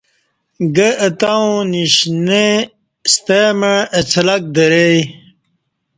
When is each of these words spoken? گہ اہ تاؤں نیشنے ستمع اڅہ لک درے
گہ 0.75 0.89
اہ 1.05 1.09
تاؤں 1.19 1.57
نیشنے 1.71 2.47
ستمع 3.13 3.75
اڅہ 3.97 4.21
لک 4.27 4.43
درے 4.55 4.89